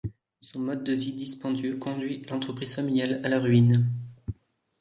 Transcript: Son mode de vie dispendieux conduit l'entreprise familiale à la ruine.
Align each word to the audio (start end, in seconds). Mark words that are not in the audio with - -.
Son 0.41 0.57
mode 0.61 0.83
de 0.83 0.93
vie 0.93 1.13
dispendieux 1.13 1.77
conduit 1.77 2.23
l'entreprise 2.27 2.73
familiale 2.73 3.21
à 3.23 3.29
la 3.29 3.39
ruine. 3.39 3.87